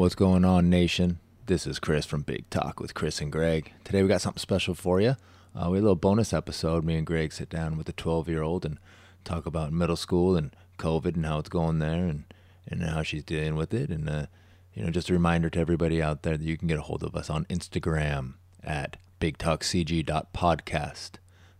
What's 0.00 0.14
going 0.14 0.46
on, 0.46 0.70
nation? 0.70 1.20
This 1.44 1.66
is 1.66 1.78
Chris 1.78 2.06
from 2.06 2.22
Big 2.22 2.48
Talk 2.48 2.80
with 2.80 2.94
Chris 2.94 3.20
and 3.20 3.30
Greg. 3.30 3.74
Today 3.84 4.00
we 4.00 4.08
got 4.08 4.22
something 4.22 4.40
special 4.40 4.74
for 4.74 4.98
you. 4.98 5.14
Uh, 5.54 5.68
we 5.68 5.76
had 5.76 5.82
a 5.82 5.88
little 5.88 5.94
bonus 5.94 6.32
episode. 6.32 6.84
Me 6.84 6.96
and 6.96 7.06
Greg 7.06 7.34
sit 7.34 7.50
down 7.50 7.76
with 7.76 7.86
a 7.86 7.92
12 7.92 8.26
year 8.26 8.42
old 8.42 8.64
and 8.64 8.78
talk 9.24 9.44
about 9.44 9.74
middle 9.74 9.96
school 9.96 10.38
and 10.38 10.56
COVID 10.78 11.16
and 11.16 11.26
how 11.26 11.38
it's 11.38 11.50
going 11.50 11.80
there 11.80 12.06
and, 12.06 12.24
and 12.66 12.82
how 12.82 13.02
she's 13.02 13.22
dealing 13.22 13.56
with 13.56 13.74
it. 13.74 13.90
And, 13.90 14.08
uh, 14.08 14.24
you 14.72 14.82
know, 14.82 14.90
just 14.90 15.10
a 15.10 15.12
reminder 15.12 15.50
to 15.50 15.60
everybody 15.60 16.00
out 16.00 16.22
there 16.22 16.38
that 16.38 16.46
you 16.46 16.56
can 16.56 16.68
get 16.68 16.78
a 16.78 16.82
hold 16.82 17.02
of 17.02 17.14
us 17.14 17.28
on 17.28 17.44
Instagram 17.50 18.36
at 18.64 18.96
bigtalkcg.podcast, 19.20 21.10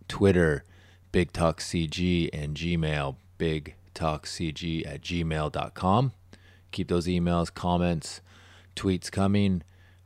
Twitter, 0.07 0.63
bigtalkcg, 1.13 2.29
and 2.33 2.57
Gmail, 2.57 3.17
bigtalkcg 3.37 4.87
at 4.87 5.01
gmail.com. 5.01 6.13
Keep 6.71 6.87
those 6.87 7.05
emails, 7.05 7.53
comments, 7.53 8.21
tweets 8.81 9.11
coming. 9.11 9.61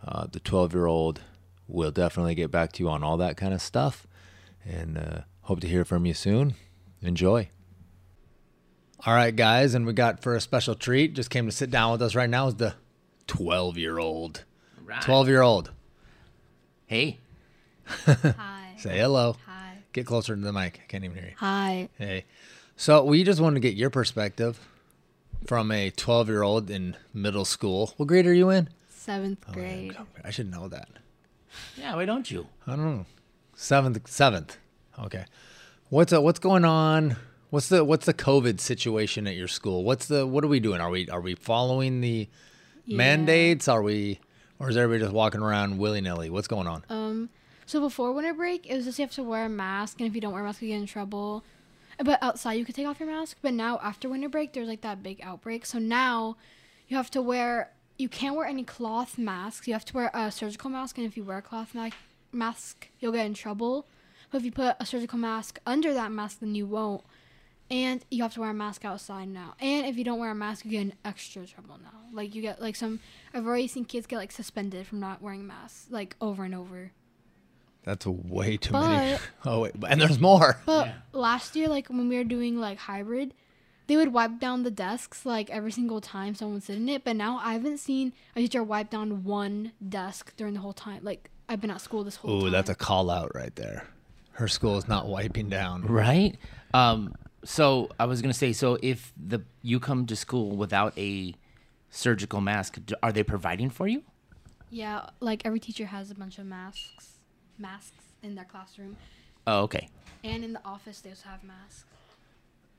Uh, 0.06 0.28
the 0.30 0.40
12 0.40 0.74
year 0.74 0.86
old 0.86 1.22
will 1.68 1.92
definitely 1.92 2.36
get 2.36 2.52
back 2.52 2.74
to 2.74 2.84
you 2.84 2.90
on 2.90 3.04
all 3.04 3.18
that 3.18 3.38
kind 3.38 3.54
of 3.54 3.62
stuff. 3.62 4.06
And 4.66 4.98
uh, 4.98 5.22
hope 5.42 5.62
to 5.62 5.68
hear 5.68 5.86
from 5.86 6.06
you 6.06 6.14
soon. 6.14 6.56
Enjoy. 7.02 7.50
All 9.06 9.14
right, 9.14 9.36
guys, 9.36 9.76
and 9.76 9.86
we 9.86 9.94
got 9.94 10.22
for 10.22 10.36
a 10.36 10.42
special 10.42 10.74
treat, 10.74 11.14
just 11.14 11.30
came 11.30 11.46
to 11.46 11.52
sit 11.52 11.70
down 11.70 11.92
with 11.92 12.02
us 12.02 12.16
right 12.16 12.30
now 12.30 12.48
is 12.48 12.56
the 12.56 12.74
12 13.28 13.78
year 13.78 14.00
old. 14.00 14.44
12 15.02 15.28
year 15.28 15.42
old. 15.42 15.72
Hey. 16.88 17.20
Hi. 17.88 18.76
Say 18.78 18.98
hello. 18.98 19.38
Hi. 19.46 19.78
Get 19.94 20.06
closer 20.06 20.36
to 20.36 20.42
the 20.42 20.54
mic. 20.54 20.82
I 20.84 20.88
can't 20.88 21.04
even 21.04 21.18
hear 21.18 21.28
you. 21.28 21.36
Hi. 21.38 21.90
Hey. 21.98 22.26
So 22.76 23.04
we 23.04 23.24
just 23.24 23.40
wanted 23.40 23.56
to 23.56 23.60
get 23.62 23.76
your 23.76 23.90
perspective 23.90 24.60
from 25.46 25.72
a 25.72 25.90
12 25.92 26.28
year 26.30 26.44
old 26.44 26.70
in 26.70 26.96
middle 27.14 27.46
school. 27.46 27.94
What 27.98 28.08
grade 28.08 28.26
are 28.28 28.34
you 28.34 28.50
in? 28.50 28.70
Seventh 28.90 29.44
Oh, 29.50 29.54
grade. 29.54 29.96
I 30.24 30.32
should 30.32 30.50
know 30.50 30.68
that. 30.68 30.90
Yeah, 31.78 31.96
why 31.96 32.06
don't 32.06 32.30
you? 32.30 32.48
I 32.66 32.76
don't 32.76 32.86
know. 32.98 33.06
Seventh, 33.56 34.08
seventh. 34.10 34.58
Okay. 35.00 35.26
What's 35.90 36.12
uh, 36.12 36.22
what's 36.22 36.40
going 36.40 36.66
on? 36.66 37.16
What's 37.52 37.70
the 37.70 37.84
what's 37.86 38.06
the 38.06 38.14
COVID 38.14 38.60
situation 38.60 39.28
at 39.28 39.36
your 39.36 39.48
school? 39.48 39.84
What's 39.84 40.08
the 40.08 40.26
what 40.26 40.44
are 40.44 40.48
we 40.48 40.60
doing? 40.60 40.82
Are 40.82 40.90
we 40.90 41.08
are 41.10 41.22
we 41.22 41.36
following 41.36 42.02
the 42.02 42.28
Yeah. 42.86 42.98
mandates? 42.98 43.68
Are 43.68 43.82
we 43.84 44.20
or 44.60 44.70
is 44.70 44.78
everybody 44.78 45.04
just 45.04 45.14
walking 45.14 45.42
around 45.42 45.78
willy 45.78 46.02
nilly? 46.02 46.30
What's 46.30 46.48
going 46.48 46.68
on? 46.68 46.84
Um. 46.90 47.30
So 47.68 47.80
before 47.80 48.12
winter 48.14 48.34
break, 48.34 48.68
it 48.70 48.76
was 48.76 48.86
just 48.86 49.00
you 49.00 49.04
have 49.06 49.12
to 49.16 49.24
wear 49.24 49.46
a 49.46 49.50
mask, 49.50 50.00
and 50.00 50.08
if 50.08 50.14
you 50.16 50.22
don't 50.22 50.34
wear 50.34 50.42
a 50.44 50.46
mask, 50.46 50.62
you 50.62 50.68
get 50.70 50.76
in 50.78 50.86
trouble. 50.86 51.44
But 52.04 52.22
outside, 52.22 52.54
you 52.54 52.66
could 52.66 52.76
take 52.76 52.88
off 52.88 53.00
your 53.00 53.10
mask. 53.10 53.38
But 53.42 53.54
now, 53.54 53.80
after 53.82 54.10
winter 54.10 54.30
break, 54.30 54.54
there's 54.54 54.68
like 54.68 54.82
that 54.82 55.04
big 55.04 55.22
outbreak. 55.22 55.66
So 55.66 55.80
now, 55.80 56.38
you 56.88 56.98
have 56.98 57.12
to 57.12 57.22
wear. 57.22 57.72
You 57.98 58.10
can't 58.10 58.36
wear 58.36 58.46
any 58.46 58.64
cloth 58.64 59.18
masks. 59.18 59.68
You 59.68 59.74
have 59.74 59.86
to 59.86 59.94
wear 59.94 60.12
a 60.14 60.30
surgical 60.32 60.70
mask, 60.70 60.98
and 60.98 61.08
if 61.08 61.16
you 61.16 61.24
wear 61.24 61.38
a 61.38 61.42
cloth 61.42 61.74
ma- 61.74 61.90
mask, 62.32 62.90
you'll 63.00 63.14
get 63.14 63.26
in 63.26 63.34
trouble. 63.34 63.88
But 64.32 64.40
if 64.40 64.46
you 64.46 64.52
put 64.52 64.76
a 64.80 64.86
surgical 64.86 65.18
mask 65.18 65.60
under 65.66 65.94
that 65.94 66.12
mask, 66.12 66.40
then 66.40 66.56
you 66.56 66.66
won't. 66.66 67.04
And 67.72 68.04
you 68.12 68.22
have 68.22 68.34
to 68.34 68.42
wear 68.42 68.50
a 68.50 68.54
mask 68.54 68.86
outside 68.86 69.30
now. 69.30 69.56
And 69.60 69.88
if 69.88 69.98
you 69.98 70.04
don't 70.04 70.20
wear 70.20 70.32
a 70.32 70.36
mask, 70.36 70.66
you 70.66 70.72
get 70.72 70.82
in 70.82 70.94
extra 71.04 71.48
trouble 71.48 71.80
now. 71.82 72.02
Like 72.12 72.36
you 72.36 72.42
get 72.42 72.62
like 72.62 72.76
some. 72.76 73.00
I've 73.34 73.48
already 73.48 73.68
seen 73.68 73.86
kids 73.86 74.06
get 74.06 74.18
like 74.18 74.32
suspended 74.32 74.86
from 74.86 75.00
not 75.00 75.22
wearing 75.22 75.48
masks, 75.48 75.88
like 75.90 76.16
over 76.22 76.44
and 76.44 76.54
over. 76.54 76.92
That's 77.86 78.06
way 78.06 78.58
too 78.58 78.74
many. 78.74 79.18
Oh 79.46 79.62
wait, 79.62 79.74
and 79.88 80.02
there's 80.02 80.20
more. 80.20 80.58
But 80.66 80.88
Yeah. 80.88 80.94
last 81.14 81.56
year, 81.56 81.68
like 81.70 81.88
when 81.88 82.10
we 82.10 82.18
were 82.18 82.24
doing 82.24 82.60
like 82.60 82.80
hybrid, 82.80 83.34
they 83.88 83.96
would 83.96 84.12
wipe 84.12 84.40
down 84.40 84.64
the 84.64 84.72
desks 84.72 85.26
like 85.26 85.50
every 85.52 85.72
single 85.72 86.02
time 86.02 86.34
someone 86.34 86.62
sit 86.62 86.78
in 86.78 86.90
it. 86.90 87.04
But 87.04 87.16
now 87.16 87.38
I 87.44 87.54
haven't 87.54 87.78
seen 87.78 88.14
a 88.36 88.40
teacher 88.40 88.64
wipe 88.64 88.90
down 88.90 89.24
one 89.24 89.72
desk 89.88 90.34
during 90.36 90.56
the 90.56 90.60
whole 90.62 90.74
time. 90.74 91.02
Like 91.04 91.30
I've 91.48 91.62
been 91.62 91.70
at 91.70 91.80
school 91.82 92.04
this 92.04 92.16
whole 92.16 92.32
Ooh, 92.32 92.42
time. 92.42 92.52
that's 92.54 92.70
a 92.72 92.76
call 92.76 93.12
out 93.12 93.32
right 93.36 93.56
there. 93.56 93.86
Her 94.32 94.48
school 94.48 94.78
is 94.78 94.88
not 94.88 95.08
wiping 95.08 95.48
down. 95.50 95.84
Right? 95.84 96.36
Um, 96.74 97.14
so 97.44 97.90
I 98.00 98.06
was 98.06 98.22
gonna 98.24 98.34
say, 98.34 98.52
so 98.52 98.80
if 98.82 99.14
the 99.16 99.42
you 99.62 99.80
come 99.80 100.08
to 100.08 100.16
school 100.16 100.56
without 100.58 100.98
a 100.98 101.36
surgical 101.92 102.42
mask, 102.42 102.80
are 103.04 103.12
they 103.12 103.22
providing 103.24 103.70
for 103.70 103.88
you? 103.88 104.02
yeah. 104.72 105.06
Like 105.20 105.46
every 105.46 105.60
teacher 105.60 105.86
has 105.86 106.10
a 106.12 106.16
bunch 106.16 106.40
of 106.40 106.46
masks, 106.48 107.20
masks 107.58 108.04
in 108.24 108.36
their 108.36 108.46
classroom, 108.46 108.98
Oh, 109.48 109.62
okay. 109.64 109.90
and 110.24 110.44
in 110.44 110.54
the 110.54 110.62
office 110.66 111.00
they 111.02 111.10
also 111.12 111.30
have 111.30 111.44
masks. 111.44 111.86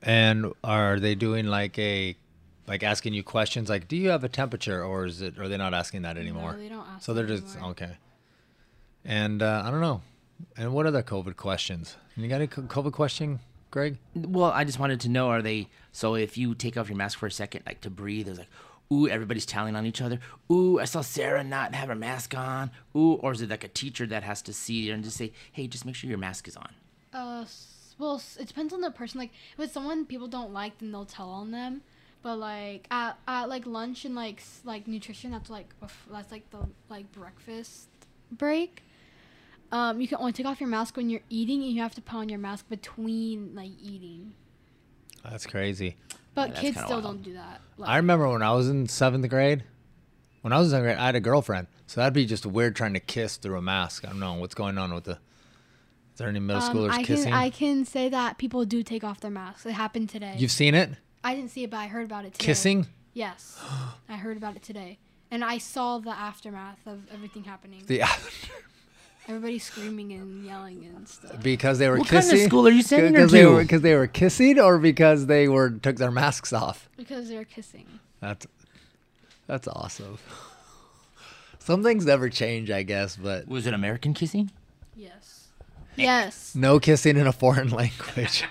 And 0.01 0.53
are 0.63 0.99
they 0.99 1.15
doing 1.15 1.47
like 1.47 1.77
a 1.79 2.15
like 2.67 2.83
asking 2.83 3.13
you 3.13 3.23
questions 3.23 3.69
like 3.69 3.87
do 3.87 3.95
you 3.95 4.09
have 4.09 4.23
a 4.23 4.29
temperature 4.29 4.83
or 4.83 5.05
is 5.05 5.21
it 5.21 5.39
are 5.39 5.47
they 5.47 5.57
not 5.57 5.73
asking 5.73 6.01
that 6.03 6.17
anymore? 6.17 6.51
No, 6.53 6.57
they 6.59 6.69
don't 6.69 6.85
ask 6.87 7.05
So 7.05 7.13
they're 7.13 7.25
just 7.25 7.53
anymore. 7.55 7.71
okay. 7.71 7.97
And 9.05 9.41
uh, 9.41 9.63
I 9.65 9.71
don't 9.71 9.81
know. 9.81 10.01
And 10.57 10.73
what 10.73 10.85
other 10.85 11.01
COVID 11.01 11.35
questions? 11.35 11.95
You 12.15 12.27
got 12.27 12.35
any 12.35 12.47
co- 12.47 12.61
COVID 12.63 12.91
question, 12.91 13.39
Greg? 13.71 13.97
Well, 14.13 14.51
I 14.51 14.63
just 14.65 14.79
wanted 14.79 14.99
to 15.01 15.09
know, 15.09 15.29
are 15.29 15.41
they 15.41 15.67
so 15.91 16.15
if 16.15 16.37
you 16.37 16.53
take 16.53 16.77
off 16.77 16.89
your 16.89 16.97
mask 16.97 17.17
for 17.17 17.25
a 17.25 17.31
second, 17.31 17.63
like 17.65 17.81
to 17.81 17.89
breathe, 17.89 18.25
there's 18.27 18.37
like, 18.39 18.49
ooh, 18.91 19.07
everybody's 19.07 19.45
telling 19.45 19.75
on 19.75 19.85
each 19.85 20.01
other. 20.01 20.19
Ooh, 20.51 20.79
I 20.79 20.85
saw 20.85 21.01
Sarah 21.01 21.43
not 21.43 21.75
have 21.75 21.89
her 21.89 21.95
mask 21.95 22.35
on. 22.35 22.71
Ooh, 22.95 23.13
or 23.13 23.31
is 23.31 23.41
it 23.41 23.49
like 23.49 23.63
a 23.63 23.69
teacher 23.69 24.05
that 24.07 24.23
has 24.23 24.41
to 24.43 24.53
see 24.53 24.73
you 24.73 24.93
and 24.93 25.03
just 25.03 25.17
say, 25.17 25.31
hey, 25.51 25.67
just 25.67 25.85
make 25.85 25.95
sure 25.95 26.09
your 26.09 26.19
mask 26.19 26.47
is 26.47 26.55
on? 26.55 26.73
Uh, 27.13 27.45
well, 27.97 28.21
it 28.39 28.47
depends 28.47 28.73
on 28.73 28.81
the 28.81 28.91
person. 28.91 29.19
Like, 29.19 29.31
if 29.57 29.63
it's 29.63 29.73
someone 29.73 30.05
people 30.05 30.27
don't 30.27 30.53
like, 30.53 30.77
then 30.79 30.91
they'll 30.91 31.05
tell 31.05 31.29
on 31.29 31.51
them. 31.51 31.81
But 32.23 32.37
like 32.37 32.87
at, 32.91 33.17
at 33.27 33.47
like 33.47 33.65
lunch 33.65 34.03
and 34.03 34.15
like 34.15 34.41
like 34.65 34.87
nutrition, 34.87 35.31
that's 35.31 35.49
like 35.49 35.73
that's 36.11 36.31
like 36.31 36.49
the 36.49 36.67
like 36.89 37.11
breakfast 37.11 37.87
break. 38.31 38.83
Um, 39.71 40.01
you 40.01 40.07
can 40.07 40.17
only 40.17 40.31
take 40.31 40.45
off 40.45 40.59
your 40.59 40.69
mask 40.69 40.97
when 40.97 41.09
you're 41.09 41.21
eating, 41.29 41.61
and 41.63 41.71
you 41.71 41.81
have 41.81 41.93
to 41.95 42.01
put 42.01 42.17
on 42.17 42.29
your 42.29 42.39
mask 42.39 42.67
between 42.69 43.53
like 43.53 43.71
eating. 43.81 44.33
That's 45.23 45.45
crazy. 45.45 45.97
But 46.35 46.49
that's 46.49 46.61
kids 46.61 46.77
still 46.77 47.01
wild. 47.01 47.03
don't 47.03 47.23
do 47.23 47.33
that. 47.33 47.61
Like, 47.77 47.89
I 47.89 47.97
remember 47.97 48.29
when 48.29 48.41
I 48.43 48.53
was 48.53 48.69
in 48.69 48.87
seventh 48.87 49.27
grade. 49.29 49.63
When 50.41 50.53
I 50.53 50.59
was 50.59 50.67
in 50.67 50.71
seventh 50.71 50.85
grade, 50.87 50.97
I 50.97 51.05
had 51.07 51.15
a 51.15 51.19
girlfriend, 51.19 51.67
so 51.87 51.99
that'd 51.99 52.13
be 52.13 52.25
just 52.25 52.45
weird 52.45 52.75
trying 52.75 52.93
to 52.93 52.99
kiss 52.99 53.37
through 53.37 53.57
a 53.57 53.61
mask. 53.61 54.05
I 54.05 54.09
don't 54.09 54.19
know 54.19 54.35
what's 54.35 54.55
going 54.55 54.77
on 54.77 54.93
with 54.93 55.05
the. 55.05 55.13
Is 55.13 56.19
there 56.19 56.29
any 56.29 56.39
middle 56.39 56.61
um, 56.61 56.75
schoolers 56.75 56.91
I 56.91 57.03
kissing? 57.03 57.25
can 57.25 57.33
I 57.33 57.49
can 57.49 57.85
say 57.85 58.09
that 58.09 58.37
people 58.37 58.65
do 58.65 58.81
take 58.83 59.03
off 59.03 59.19
their 59.19 59.31
masks. 59.31 59.65
It 59.65 59.73
happened 59.73 60.09
today. 60.09 60.35
You've 60.37 60.51
seen 60.51 60.73
it 60.73 60.91
I 61.23 61.35
didn't 61.35 61.51
see 61.51 61.63
it, 61.63 61.69
but 61.69 61.77
I 61.77 61.87
heard 61.87 62.05
about 62.05 62.25
it 62.25 62.33
today. 62.33 62.45
kissing. 62.45 62.87
Yes, 63.13 63.59
I 64.09 64.15
heard 64.15 64.37
about 64.37 64.55
it 64.55 64.63
today, 64.63 64.99
and 65.31 65.43
I 65.43 65.57
saw 65.57 65.97
the 65.97 66.11
aftermath 66.11 66.79
of 66.85 67.01
everything 67.11 67.43
happening. 67.43 67.83
The 67.85 68.01
Everybody 69.27 69.59
screaming 69.59 70.13
and 70.13 70.45
yelling 70.45 70.85
and 70.85 71.07
stuff. 71.07 71.41
because 71.43 71.79
they 71.79 71.89
were 71.89 71.97
What 71.99 72.07
kind 72.07 72.31
of 72.31 72.39
school 72.39 72.65
are 72.67 72.71
you 72.71 72.81
sending 72.81 73.13
her 73.13 73.19
Because 73.19 73.31
they 73.33 73.41
to? 73.41 73.51
were 73.51 73.61
because 73.61 73.81
they 73.81 73.95
were 73.95 74.07
kissing, 74.07 74.59
or 74.59 74.77
because 74.77 75.25
they 75.25 75.47
were 75.49 75.69
took 75.69 75.97
their 75.97 76.11
masks 76.11 76.53
off. 76.53 76.87
Because 76.95 77.27
they 77.29 77.35
were 77.35 77.43
kissing. 77.43 77.85
That's 78.21 78.47
that's 79.47 79.67
awesome. 79.67 80.17
Some 81.59 81.83
things 81.83 82.05
never 82.05 82.29
change, 82.29 82.71
I 82.71 82.83
guess, 82.83 83.17
but 83.17 83.47
Was 83.47 83.67
it 83.67 83.73
American 83.73 84.13
kissing? 84.13 84.51
Yes. 84.95 85.47
Yes. 85.97 86.53
no 86.55 86.79
kissing 86.79 87.17
in 87.17 87.27
a 87.27 87.33
foreign 87.33 87.69
language 87.81 88.43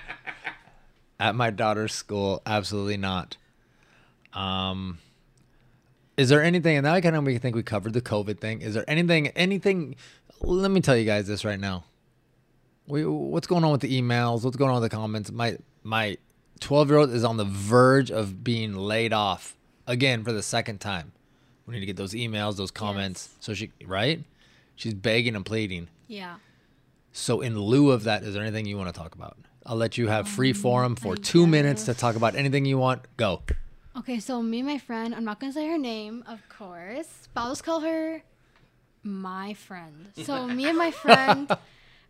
at 1.19 1.33
my 1.33 1.49
daughter's 1.49 1.93
school. 1.93 2.41
Absolutely 2.45 2.97
not. 2.97 3.37
Um, 4.33 4.99
is 6.17 6.29
there 6.29 6.43
anything? 6.43 6.77
And 6.77 6.83
now 6.85 6.93
I 6.93 7.01
kind 7.01 7.15
of 7.15 7.23
we 7.23 7.37
think 7.39 7.55
we 7.55 7.63
covered 7.63 7.93
the 7.93 8.01
COVID 8.01 8.39
thing. 8.39 8.61
Is 8.61 8.73
there 8.75 8.85
anything? 8.87 9.29
Anything? 9.29 9.95
Let 10.41 10.71
me 10.71 10.81
tell 10.81 10.95
you 10.95 11.05
guys 11.05 11.27
this 11.27 11.43
right 11.43 11.59
now. 11.59 11.85
We 12.87 13.05
what's 13.05 13.47
going 13.47 13.63
on 13.63 13.71
with 13.71 13.81
the 13.81 14.01
emails? 14.01 14.43
What's 14.43 14.55
going 14.57 14.71
on 14.71 14.81
with 14.81 14.89
the 14.89 14.95
comments? 14.95 15.31
My 15.31 15.57
my 15.83 16.17
twelve 16.59 16.89
year 16.89 16.99
old 16.99 17.11
is 17.11 17.23
on 17.23 17.37
the 17.37 17.45
verge 17.45 18.11
of 18.11 18.43
being 18.43 18.73
laid 18.75 19.13
off 19.13 19.57
again 19.85 20.23
for 20.23 20.31
the 20.31 20.43
second 20.43 20.79
time. 20.79 21.11
We 21.65 21.73
need 21.73 21.81
to 21.81 21.85
get 21.85 21.97
those 21.97 22.13
emails, 22.13 22.55
those 22.55 22.71
comments. 22.71 23.35
So 23.39 23.53
she 23.53 23.71
right? 23.85 24.23
She's 24.75 24.93
begging 24.93 25.35
and 25.35 25.45
pleading. 25.45 25.89
Yeah. 26.07 26.35
So, 27.11 27.41
in 27.41 27.59
lieu 27.59 27.89
of 27.91 28.03
that, 28.03 28.21
is 28.21 28.35
there 28.35 28.43
anything 28.43 28.67
you 28.67 28.77
want 28.77 28.93
to 28.93 28.97
talk 28.97 29.15
about? 29.15 29.37
I'll 29.65 29.75
let 29.75 29.97
you 29.97 30.07
have 30.07 30.29
free 30.29 30.51
Um, 30.51 30.55
forum 30.55 30.95
for 30.95 31.13
I 31.13 31.15
two 31.15 31.47
minutes 31.47 31.85
to 31.85 31.95
talk 31.95 32.15
about 32.15 32.35
anything 32.35 32.63
you 32.65 32.77
want. 32.77 33.01
Go. 33.17 33.41
Okay, 33.97 34.19
so 34.19 34.41
me 34.43 34.59
and 34.59 34.67
my 34.67 34.77
friend, 34.77 35.15
I'm 35.15 35.25
not 35.25 35.39
gonna 35.39 35.51
say 35.51 35.67
her 35.67 35.79
name, 35.79 36.23
of 36.27 36.47
course, 36.47 37.27
but 37.33 37.41
I'll 37.41 37.49
just 37.49 37.63
call 37.63 37.79
her 37.81 38.21
my 39.03 39.53
friend. 39.53 40.07
So 40.23 40.47
me 40.47 40.67
and 40.67 40.77
my 40.77 40.91
friend, 40.91 41.55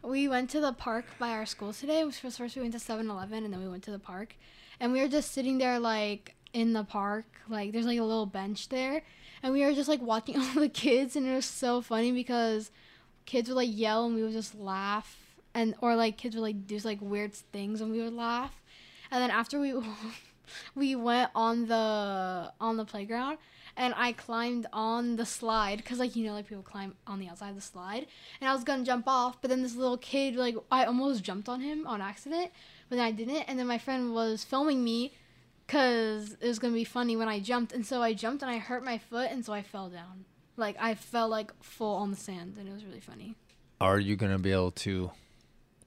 we 0.03 0.27
went 0.27 0.49
to 0.51 0.59
the 0.59 0.73
park 0.73 1.05
by 1.19 1.29
our 1.29 1.45
school 1.45 1.73
today. 1.73 2.03
First, 2.09 2.37
first 2.37 2.55
we 2.55 2.61
went 2.61 2.73
to 2.73 2.79
7-Eleven, 2.79 3.43
and 3.43 3.53
then 3.53 3.61
we 3.61 3.67
went 3.67 3.83
to 3.83 3.91
the 3.91 3.99
park, 3.99 4.35
and 4.79 4.91
we 4.93 5.01
were 5.01 5.07
just 5.07 5.31
sitting 5.31 5.57
there 5.57 5.79
like 5.79 6.35
in 6.53 6.73
the 6.73 6.83
park, 6.83 7.25
like 7.49 7.71
there's 7.71 7.85
like 7.85 7.99
a 7.99 8.03
little 8.03 8.25
bench 8.25 8.69
there, 8.69 9.03
and 9.43 9.53
we 9.53 9.63
were 9.63 9.73
just 9.73 9.89
like 9.89 10.01
watching 10.01 10.37
all 10.39 10.53
the 10.55 10.69
kids, 10.69 11.15
and 11.15 11.27
it 11.27 11.35
was 11.35 11.45
so 11.45 11.81
funny 11.81 12.11
because 12.11 12.71
kids 13.25 13.49
would 13.49 13.55
like 13.55 13.69
yell 13.71 14.05
and 14.05 14.15
we 14.15 14.23
would 14.23 14.33
just 14.33 14.55
laugh, 14.55 15.17
and 15.53 15.75
or 15.81 15.95
like 15.95 16.17
kids 16.17 16.35
would 16.35 16.41
like 16.41 16.65
do 16.67 16.77
like 16.79 16.99
weird 17.01 17.33
things 17.33 17.81
and 17.81 17.91
we 17.91 18.01
would 18.01 18.13
laugh, 18.13 18.61
and 19.11 19.21
then 19.21 19.29
after 19.31 19.59
we 19.59 19.73
we 20.75 20.95
went 20.95 21.29
on 21.35 21.67
the 21.67 22.51
on 22.59 22.77
the 22.77 22.85
playground 22.85 23.37
and 23.77 23.94
I 23.95 24.12
climbed 24.12 24.65
on 24.74 25.15
the 25.15 25.25
slide 25.25 25.77
because 25.77 26.00
like 26.00 26.15
you 26.15 26.25
know 26.25 26.33
like 26.33 26.47
people 26.47 26.63
climb 26.63 26.95
on 27.06 27.19
the 27.19 27.29
outside 27.29 27.50
of 27.50 27.56
the 27.56 27.62
slide, 27.62 28.07
and 28.41 28.50
I 28.50 28.53
was 28.53 28.63
gonna 28.63 28.83
jump 28.83 29.07
off, 29.07 29.41
but 29.41 29.50
then 29.50 29.63
this 29.63 29.75
little 29.75 29.97
kid 29.97 30.35
like 30.35 30.56
I 30.71 30.83
almost 30.85 31.24
jumped 31.24 31.47
on 31.47 31.62
him 31.62 31.85
on 31.88 32.01
accident, 32.01 32.51
but 32.89 32.95
then 32.97 33.06
I 33.06 33.12
didn't, 33.12 33.44
and 33.47 33.57
then 33.59 33.68
my 33.68 33.77
friend 33.77 34.13
was 34.13 34.44
filming 34.44 34.83
me 34.83 35.13
because 35.65 36.33
it 36.41 36.47
was 36.47 36.59
gonna 36.59 36.74
be 36.74 36.83
funny 36.83 37.15
when 37.15 37.27
I 37.29 37.39
jumped, 37.39 37.71
and 37.74 37.85
so 37.85 38.01
I 38.01 38.13
jumped 38.13 38.41
and 38.41 38.51
I 38.51 38.57
hurt 38.57 38.83
my 38.83 38.97
foot, 38.97 39.29
and 39.31 39.45
so 39.45 39.53
I 39.53 39.62
fell 39.62 39.89
down. 39.89 40.25
Like 40.56 40.75
I 40.80 40.95
fell 40.95 41.27
like 41.30 41.51
full 41.63 41.95
on 41.95 42.12
the 42.12 42.18
sand, 42.18 42.56
and 42.57 42.68
it 42.68 42.73
was 42.73 42.83
really 42.85 43.00
funny. 43.00 43.35
Are 43.80 44.00
you 44.00 44.15
gonna 44.15 44.39
be 44.39 44.51
able 44.51 44.71
to 44.71 45.12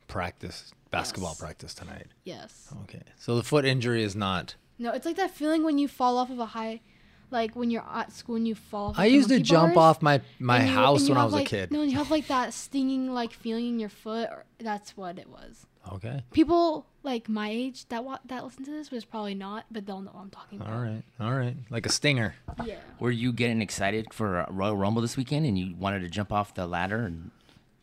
practice 0.07 0.73
basketball 0.91 1.31
Yes. 1.33 1.39
practice 1.41 1.75
tonight? 1.75 2.07
Yes. 2.25 2.73
Okay. 2.83 3.03
So 3.19 3.37
the 3.37 3.43
foot 3.43 3.65
injury 3.65 4.03
is 4.03 4.15
not. 4.15 4.55
No, 4.79 4.93
it's 4.93 5.07
like 5.07 5.17
that 5.17 5.31
feeling 5.31 5.63
when 5.65 5.79
you 5.79 5.89
fall 5.89 6.17
off 6.19 6.31
of 6.31 6.39
a 6.39 6.47
high, 6.47 6.81
like 7.31 7.55
when 7.55 7.71
you're 7.71 7.87
at 7.91 8.13
school 8.13 8.37
and 8.37 8.47
you 8.49 8.55
fall 8.55 8.91
off. 8.91 8.99
I 8.99 9.03
like, 9.03 9.11
the 9.11 9.15
used 9.17 9.29
to 9.29 9.35
monkey 9.35 9.43
jump 9.49 9.77
off 9.77 10.03
my 10.03 10.21
my 10.39 10.65
you- 10.65 10.73
house 10.73 11.09
when 11.09 11.19
I 11.19 11.25
was 11.25 11.33
like- 11.35 11.47
a 11.47 11.51
kid. 11.51 11.71
No, 11.73 11.83
and 11.83 11.91
you 11.91 11.99
have 11.99 12.11
like 12.11 12.27
that 12.29 12.53
stinging 12.55 13.13
like 13.13 13.33
feeling 13.33 13.67
in 13.69 13.81
your 13.81 13.89
foot. 13.89 14.29
Or, 14.31 14.45
that's 14.59 14.97
what 14.97 15.19
it 15.19 15.29
was. 15.29 15.67
Okay. 15.93 16.23
People 16.33 16.87
like 17.03 17.29
my 17.29 17.49
age 17.49 17.87
that 17.89 18.05
wa- 18.05 18.19
that 18.27 18.45
listen 18.45 18.65
to 18.67 18.71
this 18.71 18.91
was 18.91 19.05
probably 19.07 19.35
not, 19.35 19.65
but 19.71 19.87
they'll 19.87 20.03
know 20.03 20.11
what 20.13 20.21
I'm 20.21 20.31
talking 20.31 20.61
about. 20.61 20.73
All 20.75 20.81
right. 20.83 21.03
All 21.19 21.33
right. 21.35 21.57
Like 21.71 21.87
a 21.87 21.89
stinger. 21.89 22.35
Yeah. 22.65 22.77
Were 22.99 23.11
you 23.11 23.33
getting 23.33 23.63
excited 23.63 24.13
for 24.13 24.45
Royal 24.51 24.77
Rumble 24.77 25.01
this 25.01 25.17
weekend 25.17 25.47
and 25.47 25.59
you 25.59 25.75
wanted 25.77 26.01
to 26.01 26.09
jump 26.09 26.33
off 26.33 26.53
the 26.55 26.67
ladder 26.67 27.05
and 27.07 27.31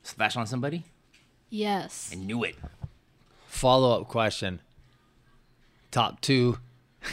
splash 0.03 0.35
on 0.37 0.45
somebody? 0.45 0.83
Yes. 1.49 2.11
I 2.13 2.17
knew 2.17 2.43
it. 2.43 2.55
Follow 3.47 3.99
up 3.99 4.07
question. 4.07 4.59
Top 5.89 6.21
two. 6.21 6.59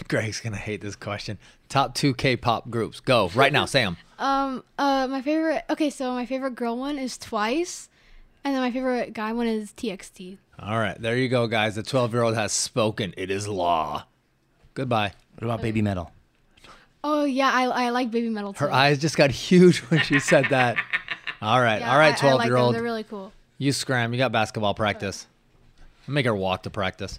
Greg's 0.09 0.41
gonna 0.41 0.57
hate 0.57 0.81
this 0.81 0.97
question. 0.97 1.39
Top 1.69 1.95
two 1.95 2.15
K-pop 2.15 2.71
groups. 2.71 3.01
Go 3.01 3.31
right 3.35 3.53
now. 3.53 3.65
Sam. 3.67 3.97
Um. 4.17 4.63
Uh. 4.79 5.09
My 5.11 5.23
favorite. 5.23 5.65
Okay. 5.69 5.91
So 5.91 6.13
my 6.13 6.25
favorite 6.25 6.55
girl 6.55 6.79
one 6.79 6.99
is 6.99 7.19
Twice, 7.19 7.89
and 8.45 8.55
then 8.55 8.63
my 8.63 8.71
favorite 8.71 9.13
guy 9.13 9.33
one 9.33 9.49
is 9.49 9.73
TXT. 9.73 10.39
All 10.61 10.79
right. 10.79 10.97
There 11.03 11.17
you 11.17 11.29
go, 11.29 11.49
guys. 11.49 11.75
The 11.75 11.83
12 11.83 12.13
year 12.15 12.23
old 12.23 12.37
has 12.37 12.53
spoken. 12.53 13.13
It 13.17 13.29
is 13.33 13.49
law. 13.49 14.07
Goodbye. 14.75 15.13
What 15.39 15.45
about 15.47 15.63
Baby 15.63 15.83
Metal? 15.83 16.13
Oh 17.03 17.25
yeah, 17.25 17.51
I 17.53 17.65
I 17.65 17.89
like 17.91 18.13
Baby 18.13 18.29
Metal 18.29 18.53
too. 18.53 18.61
Her 18.65 18.73
eyes 18.73 19.01
just 19.01 19.17
got 19.17 19.31
huge 19.33 19.79
when 19.81 20.01
she 20.01 20.21
said 20.21 20.47
that. 20.51 20.77
All 21.43 21.61
right. 21.61 21.81
Yeah, 21.81 21.91
All 21.91 21.99
right. 21.99 22.15
I- 22.15 22.17
I 22.17 22.21
12 22.21 22.39
like 22.39 22.47
year 22.47 22.55
them. 22.55 22.63
old. 22.63 22.75
They're 22.77 22.83
really 22.85 23.03
cool. 23.05 23.33
You 23.59 23.73
scram. 23.73 24.13
You 24.13 24.19
got 24.19 24.31
basketball 24.31 24.75
practice. 24.75 25.27
Make 26.07 26.25
her 26.27 26.35
walk 26.37 26.63
to 26.63 26.71
practice. 26.71 27.19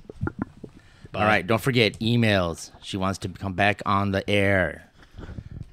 Bye. 1.15 1.21
All 1.21 1.27
right, 1.27 1.47
don't 1.47 1.61
forget 1.61 1.97
emails. 1.99 2.71
She 2.81 2.97
wants 2.97 3.19
to 3.19 3.29
come 3.29 3.53
back 3.53 3.81
on 3.85 4.11
the 4.11 4.29
air. 4.29 4.89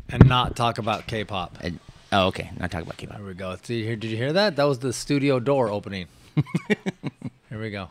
And 0.09 0.29
not 0.29 0.55
talk 0.55 0.79
about 0.79 1.09
K-pop. 1.09 1.59
And, 1.61 1.81
oh, 2.13 2.29
okay. 2.29 2.49
Not 2.61 2.71
talk 2.71 2.83
about 2.83 2.97
K-pop. 2.97 3.17
There 3.17 3.27
we 3.27 3.35
go. 3.35 3.57
See 3.61 3.83
here. 3.83 3.97
Did 3.97 4.13
you 4.13 4.17
hear 4.17 4.33
that? 4.35 4.55
That 4.55 4.65
was 4.65 4.79
the 4.79 4.93
studio 4.93 5.41
door 5.41 5.69
opening. 5.69 6.07
here 7.49 7.61
we 7.61 7.71
go. 7.71 7.89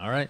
All 0.00 0.10
right. 0.10 0.28